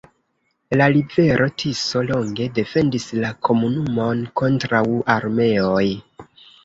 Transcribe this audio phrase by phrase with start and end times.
[0.79, 4.83] La rivero Tiso longe defendis la komunumon kontraŭ
[5.17, 5.87] armeoj.